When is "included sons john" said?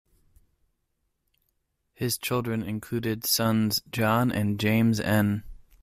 2.63-4.31